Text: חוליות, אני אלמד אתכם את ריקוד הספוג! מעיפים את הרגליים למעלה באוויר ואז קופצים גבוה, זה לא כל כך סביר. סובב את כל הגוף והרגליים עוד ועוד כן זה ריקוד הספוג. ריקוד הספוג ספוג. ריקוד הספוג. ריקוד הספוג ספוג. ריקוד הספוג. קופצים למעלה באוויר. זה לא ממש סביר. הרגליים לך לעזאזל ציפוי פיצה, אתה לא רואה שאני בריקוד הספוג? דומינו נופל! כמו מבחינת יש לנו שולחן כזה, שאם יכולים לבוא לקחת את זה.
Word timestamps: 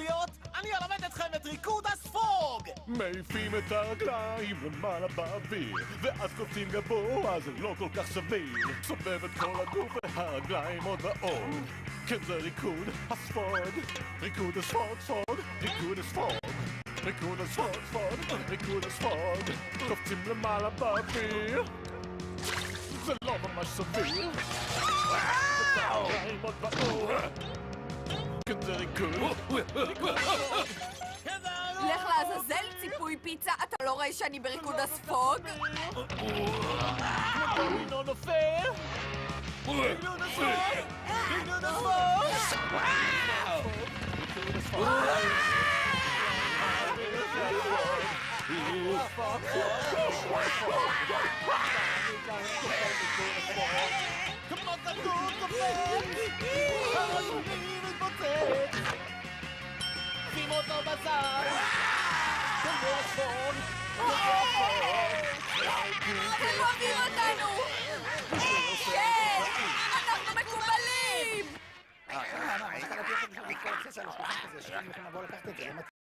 חוליות, 0.00 0.30
אני 0.60 0.68
אלמד 0.72 1.04
אתכם 1.06 1.24
את 1.36 1.46
ריקוד 1.46 1.86
הספוג! 1.86 2.62
מעיפים 2.86 3.54
את 3.54 3.72
הרגליים 3.72 4.56
למעלה 4.64 5.08
באוויר 5.08 5.74
ואז 6.00 6.30
קופצים 6.36 6.68
גבוה, 6.70 7.40
זה 7.40 7.50
לא 7.58 7.74
כל 7.78 7.88
כך 7.96 8.06
סביר. 8.06 8.68
סובב 8.82 9.24
את 9.24 9.30
כל 9.38 9.60
הגוף 9.60 9.92
והרגליים 10.16 10.82
עוד 10.82 10.98
ועוד 11.02 11.64
כן 12.06 12.16
זה 12.26 12.34
ריקוד 12.34 12.88
הספוג. 13.10 13.44
ריקוד 14.22 14.56
הספוג 14.56 15.00
ספוג. 15.00 15.36
ריקוד 15.62 15.98
הספוג. 15.98 16.32
ריקוד 17.04 17.40
הספוג 17.40 17.72
ספוג. 17.88 18.40
ריקוד 18.48 18.84
הספוג. 18.84 19.56
קופצים 19.88 20.18
למעלה 20.30 20.70
באוויר. 20.70 21.64
זה 23.04 23.12
לא 23.24 23.34
ממש 23.38 23.66
סביר. 23.66 24.30
הרגליים 25.76 26.40
לך 31.94 32.04
לעזאזל 32.08 32.64
ציפוי 32.80 33.16
פיצה, 33.22 33.52
אתה 33.64 33.84
לא 33.84 33.92
רואה 33.92 34.12
שאני 34.12 34.40
בריקוד 34.40 34.74
הספוג? 34.80 35.36
דומינו 37.56 38.02
נופל! 38.02 38.70
כמו 39.64 39.82
מבחינת 73.48 73.86
יש 73.86 73.98
לנו 73.98 74.12
שולחן 74.12 74.48
כזה, 74.48 74.62
שאם 74.62 74.90
יכולים 74.90 75.08
לבוא 75.08 75.22
לקחת 75.22 75.48
את 75.48 75.56
זה. 75.56 75.99